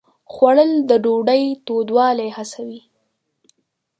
خوړل 0.33 0.71
د 0.89 0.91
ډوډۍ 1.03 1.43
تودوالی 1.65 2.29
حسوي 2.37 2.81